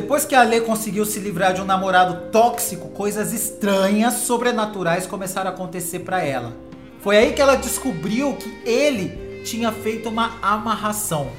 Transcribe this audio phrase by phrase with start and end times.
[0.00, 5.50] Depois que a Lê conseguiu se livrar de um namorado tóxico, coisas estranhas, sobrenaturais começaram
[5.50, 6.56] a acontecer para ela.
[7.00, 11.32] Foi aí que ela descobriu que ele tinha feito uma amarração.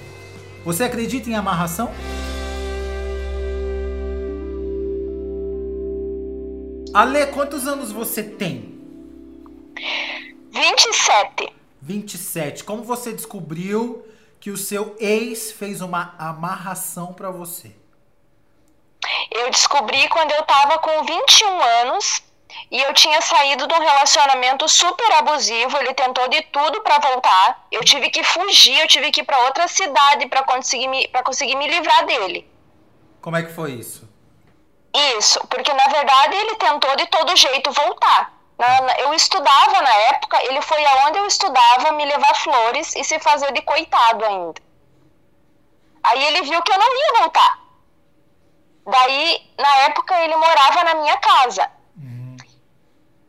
[0.65, 1.89] Você acredita em amarração?
[6.93, 8.77] Ale, quantos anos você tem?
[10.51, 11.53] 27.
[11.81, 12.65] 27.
[12.65, 14.03] Como você descobriu
[14.37, 17.78] que o seu ex fez uma amarração para você?
[19.31, 22.23] Eu descobri quando eu tava com 21 anos
[22.71, 25.77] e eu tinha saído de um relacionamento super abusivo.
[25.77, 27.67] Ele tentou de tudo para voltar.
[27.71, 31.23] Eu tive que fugir, eu tive que ir para outra cidade para conseguir me para
[31.23, 32.49] conseguir me livrar dele.
[33.21, 34.07] Como é que foi isso?
[35.17, 38.33] Isso, porque na verdade ele tentou de todo jeito voltar.
[38.97, 43.53] Eu estudava na época, ele foi aonde eu estudava me levar flores e se fazer
[43.53, 44.61] de coitado ainda.
[46.03, 47.59] Aí ele viu que eu não ia voltar.
[48.85, 51.69] Daí, na época, ele morava na minha casa.
[51.97, 52.37] Uhum.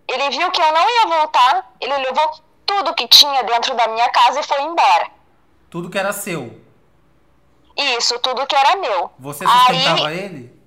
[0.09, 2.31] Ele viu que eu não ia voltar, ele levou
[2.65, 5.11] tudo que tinha dentro da minha casa e foi embora.
[5.69, 6.61] Tudo que era seu?
[7.77, 9.11] Isso, tudo que era meu.
[9.19, 10.61] Você sustentava Aí, ele?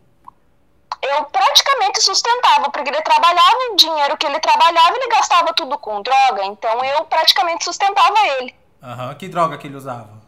[1.03, 6.02] eu praticamente sustentava, porque ele trabalhava, o dinheiro que ele trabalhava, ele gastava tudo com
[6.02, 8.56] droga, então eu praticamente sustentava ele.
[8.81, 10.22] Aham, que droga que ele usava?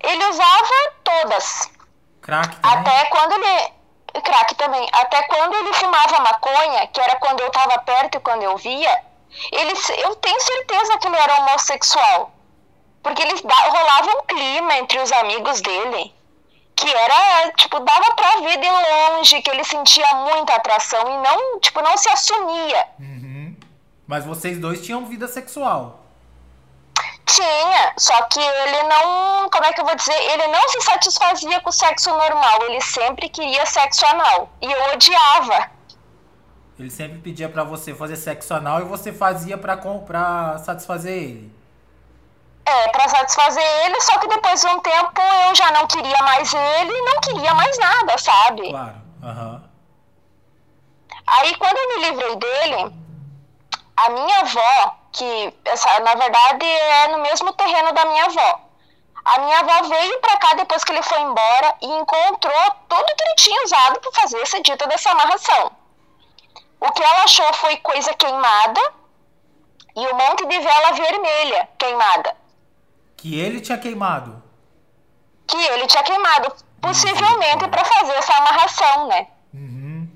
[0.00, 1.70] Ele usava todas.
[2.28, 2.78] Crack também?
[2.78, 3.72] Até quando ele...
[4.22, 4.86] Crack também.
[4.92, 9.02] Até quando ele fumava maconha, que era quando eu tava perto e quando eu via,
[9.50, 12.30] ele, eu tenho certeza que ele era homossexual.
[13.02, 16.14] Porque ele rolava um clima entre os amigos dele
[16.76, 21.58] que era, tipo, dava pra ver de longe que ele sentia muita atração e não,
[21.58, 22.86] tipo, não se assumia.
[23.00, 23.56] Uhum.
[24.06, 26.04] Mas vocês dois tinham vida sexual.
[27.28, 31.60] Tinha, só que ele não, como é que eu vou dizer, ele não se satisfazia
[31.60, 35.70] com o sexo normal, ele sempre queria sexo anal, e eu odiava.
[36.78, 41.58] Ele sempre pedia para você fazer sexo anal e você fazia pra, pra satisfazer ele.
[42.64, 46.52] É, pra satisfazer ele, só que depois de um tempo eu já não queria mais
[46.54, 48.70] ele e não queria mais nada, sabe?
[48.70, 48.96] Claro.
[49.22, 49.62] Uhum.
[51.26, 52.96] Aí quando eu me livrei dele,
[53.96, 58.68] a minha avó, que essa, na verdade é no mesmo terreno da minha avó,
[59.24, 63.24] a minha avó veio pra cá depois que ele foi embora e encontrou tudo que
[63.24, 65.72] ele tinha usado para fazer essa dita dessa amarração.
[66.80, 68.80] O que ela achou foi coisa queimada
[69.94, 72.36] e um monte de vela vermelha queimada.
[73.16, 74.42] Que ele tinha queimado.
[75.46, 76.54] Que ele tinha queimado.
[76.80, 79.26] Possivelmente para fazer essa amarração, né?
[79.52, 80.08] Uhum.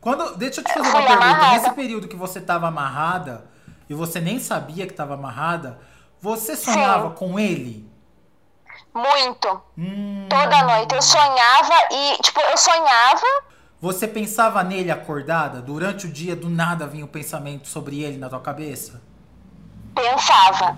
[0.00, 1.24] Quando, deixa eu te fazer uma pergunta.
[1.24, 1.54] Amarrada.
[1.58, 3.55] Nesse período que você estava amarrada
[3.88, 5.78] e você nem sabia que estava amarrada,
[6.20, 7.14] você sonhava Sim.
[7.14, 7.88] com ele?
[8.92, 9.62] Muito.
[9.76, 10.26] Hum.
[10.28, 10.94] Toda noite.
[10.94, 13.26] Eu sonhava e, tipo, eu sonhava.
[13.80, 15.60] Você pensava nele acordada?
[15.60, 19.02] Durante o dia, do nada vinha o um pensamento sobre ele na tua cabeça?
[19.94, 20.76] Pensava.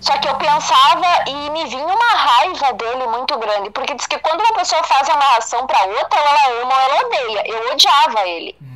[0.00, 4.18] Só que eu pensava e me vinha uma raiva dele muito grande, porque diz que
[4.18, 7.42] quando uma pessoa faz amarração para outra, ela ama ou ela odeia.
[7.46, 8.56] Eu odiava ele.
[8.60, 8.75] Uhum.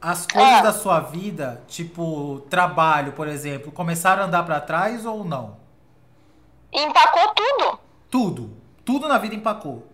[0.00, 0.62] As coisas é.
[0.62, 5.58] da sua vida, tipo trabalho, por exemplo, começaram a andar para trás ou não?
[6.72, 7.78] Empacou tudo.
[8.10, 8.56] Tudo.
[8.84, 9.86] Tudo na vida empacou.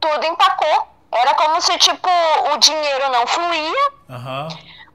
[0.00, 0.88] Tudo empacou.
[1.12, 2.08] Era como se, tipo,
[2.52, 3.90] o dinheiro não fluía.
[4.08, 4.48] Uhum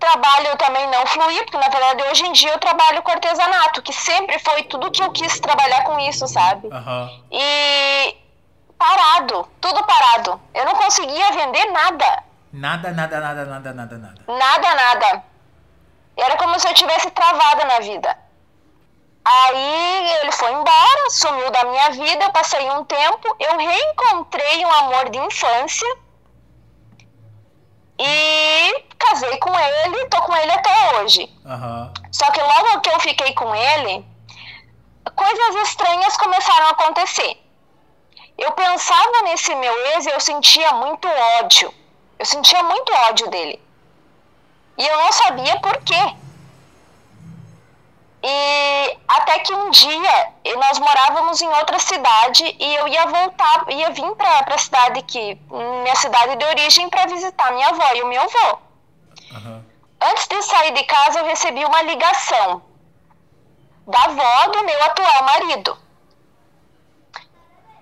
[0.03, 3.93] trabalho também não fluía, porque na verdade hoje em dia eu trabalho com artesanato, que
[3.93, 6.67] sempre foi tudo que eu quis trabalhar com isso, sabe?
[6.67, 7.23] Uhum.
[7.31, 8.17] E
[8.77, 10.41] parado, tudo parado.
[10.53, 12.23] Eu não conseguia vender nada.
[12.53, 14.21] Nada, nada, nada, nada, nada, nada.
[14.27, 15.23] Nada, nada.
[16.15, 18.15] Era como se eu tivesse travada na vida.
[19.25, 24.71] Aí ele foi embora, sumiu da minha vida, eu passei um tempo, eu reencontrei um
[24.71, 25.97] amor de infância
[27.97, 31.21] e casei com ele, tô com ele até hoje.
[31.45, 31.93] Uhum.
[32.11, 34.05] Só que logo que eu fiquei com ele,
[35.15, 37.41] coisas estranhas começaram a acontecer.
[38.37, 41.07] Eu pensava nesse meu ex e eu sentia muito
[41.39, 41.73] ódio.
[42.23, 43.61] Eu sentia muito ódio dele.
[44.77, 46.15] E eu não sabia por quê.
[48.23, 53.89] E até que um dia nós morávamos em outra cidade e eu ia voltar, ia
[53.89, 58.07] vir para a cidade que minha cidade de origem para visitar minha avó e o
[58.07, 58.57] meu avô.
[59.33, 59.63] Uhum.
[59.99, 62.61] Antes de sair de casa eu recebi uma ligação
[63.85, 65.77] da avó do meu atual marido,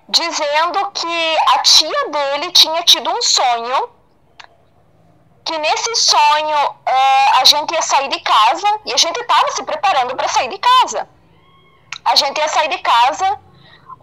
[0.09, 4.00] dizendo que a tia dele tinha tido um sonho
[5.45, 9.63] que nesse sonho uh, a gente ia sair de casa e a gente estava se
[9.63, 11.07] preparando para sair de casa.
[12.05, 13.39] A gente ia sair de casa,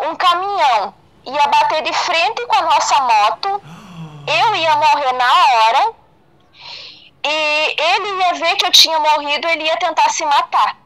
[0.01, 0.95] um caminhão
[1.25, 3.63] ia bater de frente com a nossa moto,
[4.27, 5.93] eu ia morrer na hora,
[7.25, 10.77] e ele ia ver que eu tinha morrido, ele ia tentar se matar.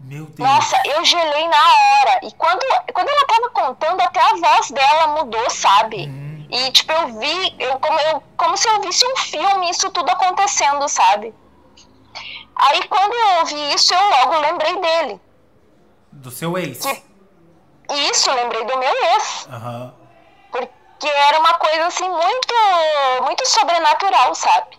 [0.00, 0.38] Meu Deus.
[0.38, 2.20] Nossa, eu gelei na hora.
[2.22, 2.60] E quando,
[2.94, 6.06] quando ela tava contando, até a voz dela mudou, sabe?
[6.08, 6.27] Hum.
[6.50, 10.10] E tipo, eu vi, eu, como, eu, como se eu visse um filme, isso tudo
[10.10, 11.34] acontecendo, sabe?
[12.56, 15.20] Aí quando eu ouvi isso, eu logo lembrei dele.
[16.10, 16.78] Do seu ex.
[16.84, 17.02] Que-
[18.10, 19.48] Isso, lembrei do meu ex.
[19.52, 19.94] Aham.
[20.50, 22.54] Porque era uma coisa assim muito,
[23.24, 24.78] muito sobrenatural, sabe?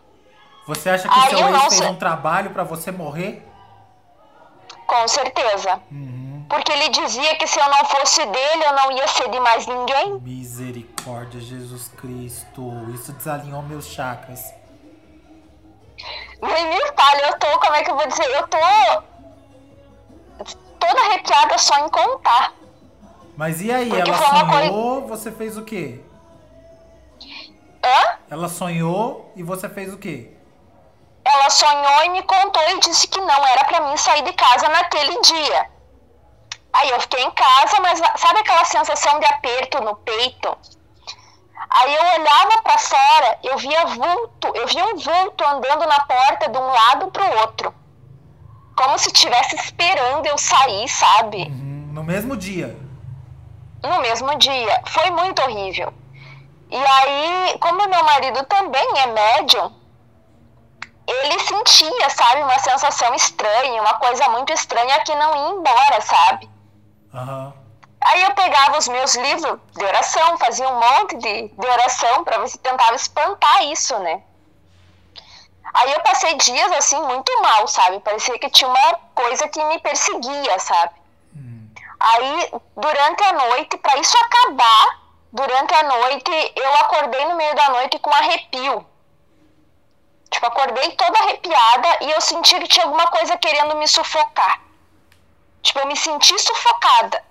[0.67, 3.45] Você acha que Aí seu eu ex não fez um trabalho pra você morrer?
[4.85, 5.79] Com certeza.
[5.91, 6.18] Uhum.
[6.49, 9.67] Porque ele dizia que se eu não fosse dele, eu não ia ser de mais
[9.67, 10.19] ninguém.
[10.19, 12.89] Misericórdia, Jesus Cristo.
[12.91, 14.51] Isso desalinhou meus chakras.
[16.41, 18.25] Nem me fale, eu tô, como é que eu vou dizer?
[18.31, 18.57] Eu tô
[20.79, 22.53] toda arrepiada só em contar.
[23.37, 26.01] Mas e aí, Porque ela sonhou, você fez o quê?
[27.83, 28.17] Hã?
[28.29, 30.33] Ela sonhou e você fez o quê?
[31.23, 34.67] Ela sonhou e me contou e disse que não era pra mim sair de casa
[34.67, 35.78] naquele dia.
[36.71, 40.57] Aí eu fiquei em casa, mas sabe aquela sensação de aperto no peito?
[41.71, 46.47] Aí eu olhava pra fora, eu via vulto, eu via um vulto andando na porta
[46.49, 47.73] de um lado pro outro.
[48.75, 51.43] Como se estivesse esperando eu sair, sabe?
[51.43, 52.75] Uhum, No mesmo dia.
[53.83, 54.81] no mesmo dia.
[54.87, 55.93] Foi muito horrível.
[56.71, 59.73] E aí, como meu marido também é médium,
[61.07, 66.48] ele sentia, sabe, uma sensação estranha, uma coisa muito estranha que não ia embora, sabe?
[68.01, 72.37] Aí eu pegava os meus livros de oração, fazia um monte de, de oração para
[72.39, 74.23] ver se tentava espantar isso, né?
[75.73, 77.99] Aí eu passei dias assim muito mal, sabe?
[77.99, 80.99] Parecia que tinha uma coisa que me perseguia, sabe?
[81.99, 84.99] Aí, durante a noite, para isso acabar,
[85.33, 88.85] durante a noite, eu acordei no meio da noite com arrepio.
[90.31, 94.61] Tipo, acordei toda arrepiada e eu senti que tinha alguma coisa querendo me sufocar.
[95.61, 97.23] Tipo, eu me senti sufocada.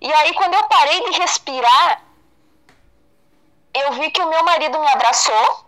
[0.00, 2.02] E aí, quando eu parei de respirar,
[3.74, 5.66] eu vi que o meu marido me abraçou.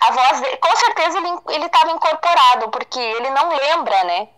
[0.00, 4.28] A voz dele, com certeza ele ele estava incorporado, porque ele não lembra, né?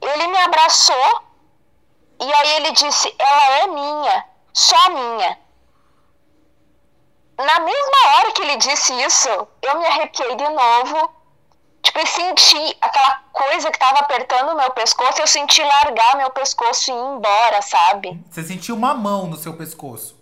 [0.00, 1.22] Ele me abraçou
[2.20, 5.38] e aí ele disse: Ela é minha, só minha.
[7.38, 9.28] Na mesma hora que ele disse isso,
[9.62, 11.13] eu me arrepiei de novo.
[11.84, 16.30] Tipo, eu senti aquela coisa que tava apertando o meu pescoço, eu senti largar meu
[16.30, 18.18] pescoço e ir embora, sabe?
[18.30, 20.16] Você sentiu uma mão no seu pescoço.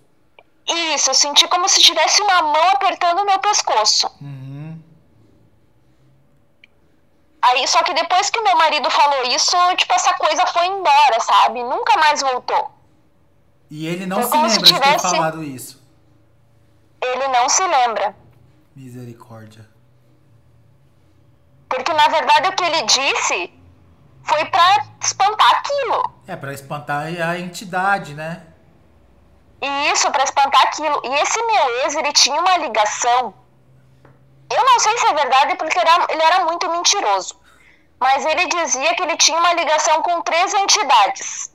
[0.67, 4.11] Isso, eu senti como se tivesse uma mão apertando o meu pescoço.
[4.21, 4.81] Uhum.
[7.41, 11.63] Aí, só que depois que meu marido falou isso, tipo, essa coisa foi embora, sabe?
[11.63, 12.71] Nunca mais voltou.
[13.71, 15.83] E ele não Foi se lembra se de ter tivesse- falado isso.
[17.01, 18.15] Ele não se lembra.
[18.77, 19.69] Misericórdia.
[21.75, 23.53] Porque, na verdade, o que ele disse
[24.25, 26.15] foi pra espantar aquilo.
[26.29, 28.43] É, pra espantar a entidade, né?
[29.61, 31.01] E isso pra espantar aquilo.
[31.05, 33.33] E esse meu ex, ele tinha uma ligação.
[34.55, 37.41] Eu não sei se é verdade porque era- ele era muito mentiroso.
[37.99, 41.51] Mas ele dizia que ele tinha uma ligação com três entidades.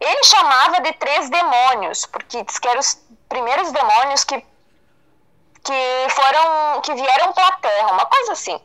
[0.00, 2.94] Ele chamava de três demônios, porque diz que eram os
[3.28, 4.40] primeiros demônios que,
[5.62, 6.80] que foram.
[6.80, 8.58] que vieram pra terra, uma coisa assim.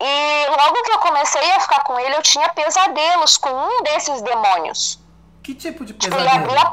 [0.00, 4.20] E logo que eu comecei a ficar com ele, eu tinha pesadelos com um desses
[4.22, 4.98] demônios.
[5.42, 6.44] Que tipo de Tipo, pesadelo?
[6.44, 6.72] abria.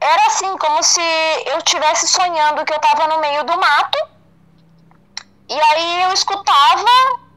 [0.00, 1.00] Era assim, como se
[1.46, 3.98] eu estivesse sonhando que eu tava no meio do mato.
[5.48, 6.84] E aí eu escutava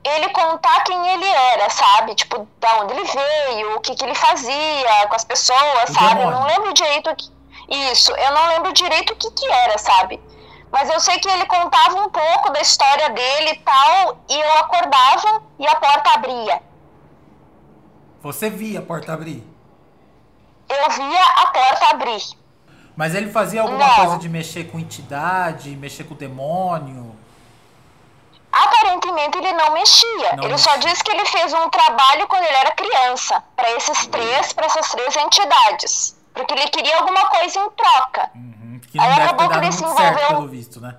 [0.04, 2.16] ele contar quem ele era, sabe?
[2.16, 6.22] Tipo, da onde ele veio, o que, que ele fazia com as pessoas, O sabe?
[6.22, 6.40] Eu demônio.
[6.40, 7.32] não lembro direito o que.
[7.70, 10.22] Isso, eu não lembro direito o que, que era, sabe?
[10.74, 14.54] Mas eu sei que ele contava um pouco da história dele e tal, e eu
[14.58, 16.60] acordava e a porta abria.
[18.24, 19.44] Você via a porta abrir.
[20.68, 22.24] Eu via a porta abrir.
[22.96, 23.96] Mas ele fazia alguma Não.
[23.96, 27.16] coisa de mexer com entidade, mexer com o demônio?
[28.52, 30.36] Aparentemente ele não mexia.
[30.38, 30.90] Não ele só mexia.
[30.90, 34.90] disse que ele fez um trabalho quando ele era criança, para esses três, para essas
[34.90, 38.32] três entidades, porque ele queria alguma coisa em troca.
[38.36, 38.54] Uhum,
[38.88, 40.98] que não Aí deve ter acabou que dado muito se certo, envolveu- pelo visto, né?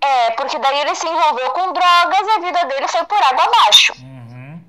[0.00, 3.44] É, porque daí ele se envolveu com drogas e a vida dele foi por água
[3.44, 3.92] abaixo.
[4.00, 4.60] Uhum.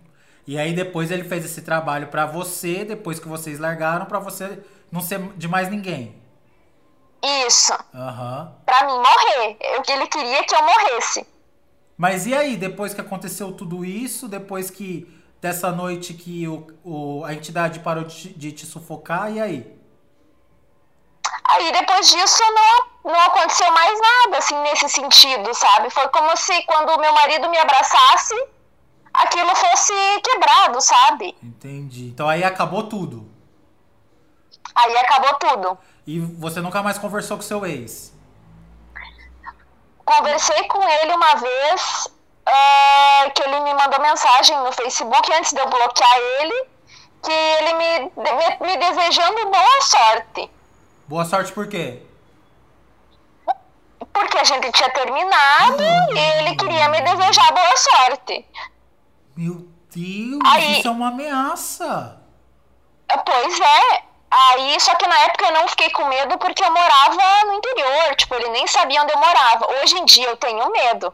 [0.47, 4.59] E aí depois ele fez esse trabalho pra você, depois que vocês largaram, pra você
[4.91, 6.15] não ser de mais ninguém.
[7.47, 8.53] Isso, Aham.
[8.65, 9.57] pra mim morrer.
[9.77, 11.25] O que ele queria é que eu morresse.
[11.97, 15.11] Mas e aí, depois que aconteceu tudo isso, depois que
[15.41, 19.76] dessa noite que o, o, a entidade parou de, de te sufocar, e aí?
[21.47, 25.89] Aí depois disso não, não aconteceu mais nada, assim, nesse sentido, sabe?
[25.89, 28.35] Foi como se quando o meu marido me abraçasse,
[29.13, 31.35] aquilo fosse quebrado, sabe?
[31.41, 32.07] Entendi.
[32.07, 33.25] Então aí acabou tudo.
[34.75, 35.77] Aí acabou tudo.
[36.05, 38.13] E você nunca mais conversou com seu ex?
[40.03, 42.07] Conversei com ele uma vez,
[42.45, 46.67] é, que ele me mandou mensagem no Facebook antes de eu bloquear ele,
[47.23, 50.56] que ele me, me, me desejando boa sorte.
[51.07, 52.01] Boa sorte por quê?
[54.13, 58.45] Porque a gente tinha terminado e ele queria me desejar boa sorte.
[59.35, 62.19] Meu Deus, Aí- isso é uma ameaça.
[63.25, 64.03] Pois é.
[64.29, 68.15] Aí, só que na época eu não fiquei com medo porque eu morava no interior.
[68.17, 69.67] Tipo, ele nem sabia onde eu morava.
[69.81, 71.13] Hoje em dia eu tenho medo.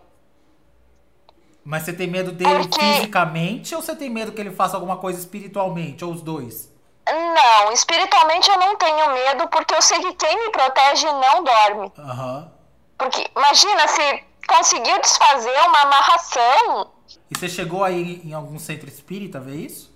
[1.64, 4.98] Mas você tem medo dele Porque- fisicamente ou você tem medo que ele faça alguma
[4.98, 6.04] coisa espiritualmente?
[6.04, 6.73] Ou os dois?
[7.08, 11.92] Não, espiritualmente eu não tenho medo porque eu sei que quem me protege não dorme.
[11.98, 12.52] Aham.
[12.98, 16.92] Porque, imagina, se conseguiu desfazer uma amarração,
[17.30, 19.92] E você chegou aí em algum centro espírita ver isso?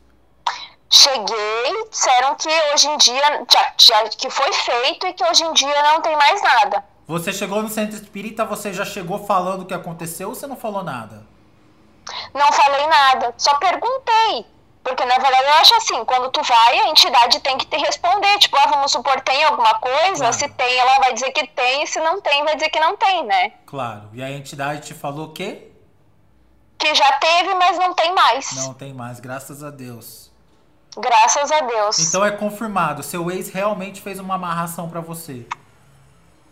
[0.89, 5.51] cheguei, disseram que hoje em dia, já, já- que foi feito e que hoje em
[5.53, 6.83] dia não tem mais nada.
[7.07, 10.55] Você chegou no centro espírita, você já chegou falando o que aconteceu ou você não
[10.55, 11.25] falou nada?
[12.33, 14.45] Não falei nada, só perguntei.
[14.87, 18.37] Porque na verdade eu acho assim, quando tu vai, a entidade tem que te responder.
[18.37, 20.19] Tipo, ah, vamos supor, tem alguma coisa?
[20.19, 20.33] Claro.
[20.33, 22.95] Se tem, ela vai dizer que tem, e se não tem, vai dizer que não
[22.95, 23.51] tem, né?
[23.65, 24.09] Claro.
[24.13, 25.71] E a entidade te falou o quê?
[26.79, 28.53] Que já teve, mas não tem mais.
[28.55, 30.31] Não tem mais, graças a Deus.
[30.97, 31.99] Graças a Deus.
[31.99, 35.45] Então é confirmado, seu ex realmente fez uma amarração pra você.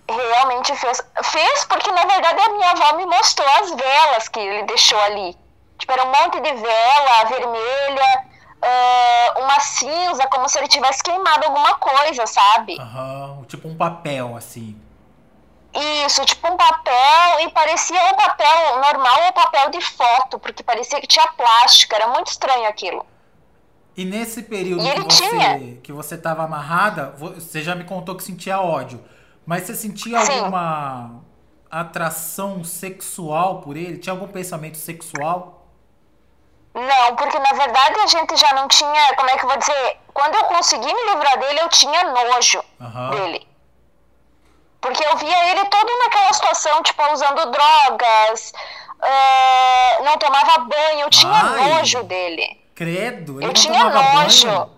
[0.09, 1.01] Realmente fez.
[1.23, 5.44] Fez porque, na verdade, a minha avó me mostrou as velas que ele deixou ali.
[5.77, 8.25] Tipo, era um monte de vela vermelha,
[8.61, 12.77] ah, uma cinza, como se ele tivesse queimado alguma coisa, sabe?
[12.79, 14.79] Aham, tipo um papel assim.
[16.05, 21.01] Isso, tipo um papel, e parecia um papel normal ou papel de foto, porque parecia
[21.01, 23.05] que tinha plástico, era muito estranho aquilo.
[23.97, 25.77] E nesse período E que você tinha.
[25.81, 29.03] que você tava amarrada, vo- você já me contou que sentia ódio.
[29.45, 30.39] Mas você sentia Sim.
[30.39, 31.21] alguma
[31.69, 33.97] atração sexual por ele?
[33.97, 35.64] Tinha algum pensamento sexual?
[36.75, 39.97] Não, porque na verdade a gente já não tinha, como é que eu vou dizer?
[40.13, 43.09] Quando eu consegui me livrar dele, eu tinha nojo Aham.
[43.11, 43.47] dele.
[44.81, 48.51] Porque eu via ele todo naquela situação, tipo, usando drogas,
[49.01, 51.69] ah, não tomava banho, eu tinha Ai.
[51.69, 52.61] nojo dele.
[52.75, 54.45] Credo, ele Eu tinha nojo.
[54.47, 54.69] banho.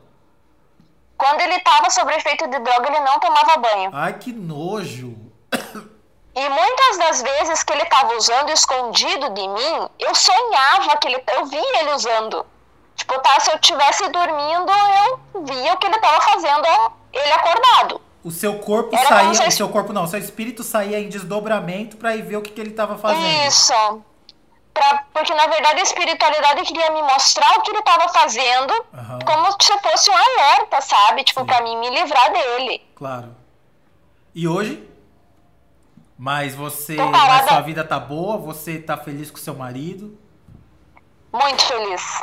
[1.18, 3.90] Quando ele tava sob efeito de droga, ele não tomava banho.
[3.92, 5.16] Ai, que nojo.
[6.40, 11.24] E muitas das vezes que ele tava usando escondido de mim, eu sonhava que ele.
[11.36, 12.46] Eu via ele usando.
[12.96, 14.72] Tipo, tá, se eu estivesse dormindo,
[15.34, 16.66] eu via o que ele tava fazendo,
[17.14, 18.02] ele acordado.
[18.24, 21.08] O seu corpo Era saía, se- o seu corpo não, o seu espírito saía em
[21.10, 23.48] desdobramento pra ir ver o que, que ele tava fazendo.
[23.48, 23.74] Isso.
[24.74, 29.20] Pra, porque na verdade a espiritualidade queria me mostrar o que ele tava fazendo, Aham.
[29.26, 31.24] como se fosse um alerta, sabe?
[31.24, 32.86] Tipo, pra mim me livrar dele.
[32.96, 33.36] Claro.
[34.36, 34.88] E hoje?
[36.18, 40.18] Mas você, mas sua vida tá boa, você tá feliz com seu marido?
[41.32, 42.22] Muito feliz.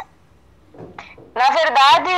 [1.34, 2.10] Na verdade,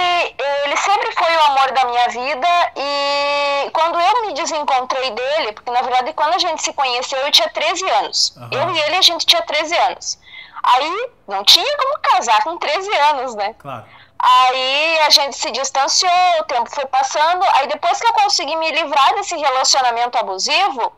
[0.64, 5.70] ele sempre foi o amor da minha vida e quando eu me desencontrei dele, porque
[5.70, 8.34] na verdade quando a gente se conheceu eu tinha 13 anos.
[8.36, 8.48] Aham.
[8.52, 10.18] Eu e ele a gente tinha 13 anos.
[10.62, 13.54] Aí não tinha como casar com 13 anos, né?
[13.58, 13.84] Claro.
[14.18, 17.44] Aí a gente se distanciou, o tempo foi passando.
[17.54, 20.92] Aí depois que eu consegui me livrar desse relacionamento abusivo,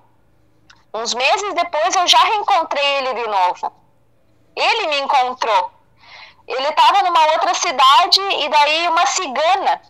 [0.95, 3.73] uns meses depois eu já reencontrei ele de novo.
[4.57, 5.71] Ele me encontrou.
[6.47, 9.83] Ele estava numa outra cidade e daí uma cigana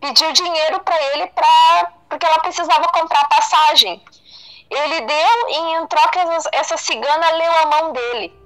[0.00, 4.02] pediu dinheiro para ele pra, porque ela precisava comprar passagem.
[4.70, 6.20] Ele deu e em troca
[6.52, 8.44] essa, cigana leu a mão dele.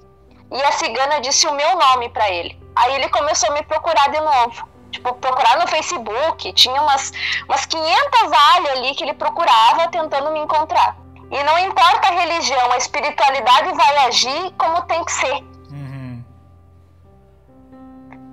[0.50, 2.58] E a cigana disse o meu nome para ele.
[2.74, 4.68] Aí ele começou a me procurar de novo.
[4.90, 6.52] Tipo, procurar no Facebook.
[6.54, 7.12] Tinha umas,
[7.46, 10.96] umas 500 alhas ali que ele procurava tentando me encontrar.
[11.30, 15.42] E não importa a religião, a espiritualidade vai agir como tem que ser.
[15.70, 16.24] Uhum.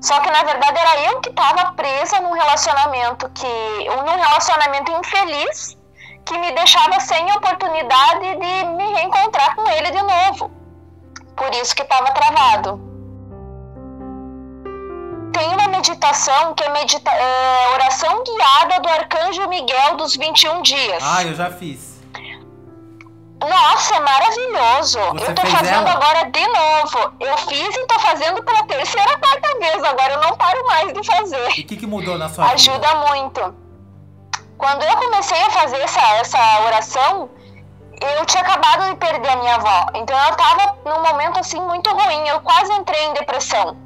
[0.02, 3.90] Só que na verdade era eu que estava presa num relacionamento que.
[4.06, 5.78] num relacionamento infeliz
[6.26, 10.52] que me deixava sem oportunidade de me reencontrar com ele de novo.
[11.36, 12.80] Por isso que estava travado.
[15.34, 21.04] Tem uma meditação que é, medita é oração guiada do Arcanjo Miguel dos 21 dias.
[21.04, 21.95] Ah, eu já fiz.
[23.50, 25.00] Nossa, é maravilhoso.
[25.14, 25.92] Você eu tô fazendo ela?
[25.92, 27.16] agora de novo.
[27.20, 29.84] Eu fiz e tô fazendo pela terceira, quarta vez.
[29.84, 30.36] Agora eu não
[30.66, 31.48] mais de fazer.
[31.58, 32.96] E o que, que mudou na sua Ajuda vida?
[32.96, 33.56] muito.
[34.58, 37.30] Quando eu comecei a fazer essa, essa oração,
[38.02, 39.88] eu tinha acabado de perder a minha avó.
[39.96, 42.28] Então eu tava num momento assim muito ruim.
[42.28, 43.78] Eu quase entrei em depressão.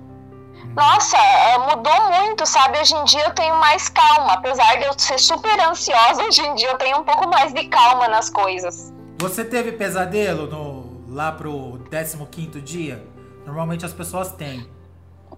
[0.75, 2.80] Nossa, é, mudou muito, sabe?
[2.80, 4.34] Hoje em dia eu tenho mais calma.
[4.34, 7.68] Apesar de eu ser super ansiosa, hoje em dia eu tenho um pouco mais de
[7.68, 8.94] calma nas coisas.
[9.20, 13.06] Você teve pesadelo no, lá pro 15 dia?
[13.46, 14.66] Normalmente as pessoas têm.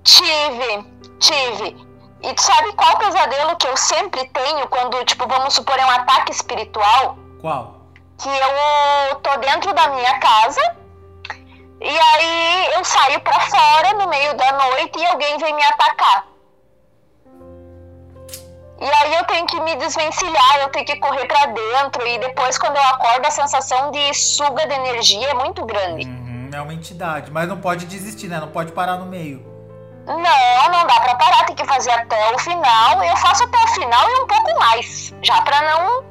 [0.04, 0.86] Tive,
[1.18, 1.88] tive.
[2.22, 5.90] E tu sabe qual pesadelo que eu sempre tenho quando, tipo, vamos supor, é um
[5.90, 7.18] ataque espiritual?
[7.42, 7.82] Qual?
[8.20, 10.62] Que eu tô dentro da minha casa
[11.82, 16.28] e aí eu saio pra fora no meio da noite e alguém vem me atacar.
[18.82, 22.58] E aí eu tenho que me desvencilhar, eu tenho que correr pra dentro e depois
[22.58, 26.06] quando eu acordo a sensação de suga de energia é muito grande.
[26.08, 28.40] Uhum, é uma entidade, mas não pode desistir, né?
[28.40, 29.46] Não pode parar no meio.
[30.08, 30.18] Não,
[30.72, 33.04] não dá pra parar, tem que fazer até o final.
[33.04, 36.04] Eu faço até o final e um pouco mais, já pra não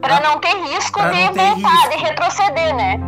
[0.00, 1.90] para Pra- não ter risco de voltar, risco.
[1.90, 2.98] de retroceder, né?